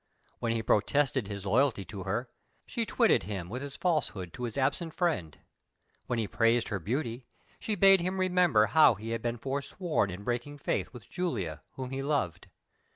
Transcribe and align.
When 0.39 0.51
he 0.51 0.63
protested 0.63 1.27
his 1.27 1.45
loyalty 1.45 1.85
to 1.85 2.01
her, 2.05 2.27
she 2.65 2.87
twitted 2.87 3.21
him 3.21 3.49
with 3.49 3.61
his 3.61 3.77
falsehood 3.77 4.33
to 4.33 4.45
his 4.45 4.57
absent 4.57 4.95
friend; 4.95 5.37
when 6.07 6.17
he 6.17 6.27
praised 6.27 6.69
her 6.69 6.79
beauty, 6.79 7.27
she 7.59 7.75
bade 7.75 8.01
him 8.01 8.19
remember 8.19 8.65
how 8.65 8.95
he 8.95 9.11
had 9.11 9.21
been 9.21 9.37
forsworn 9.37 10.09
in 10.09 10.23
breaking 10.23 10.57
faith 10.57 10.89
with 10.91 11.07
Julia, 11.07 11.61
whom 11.73 11.91
he 11.91 12.01
loved. 12.01 12.47